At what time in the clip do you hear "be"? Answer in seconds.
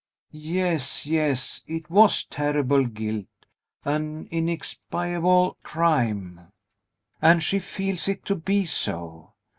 8.35-8.65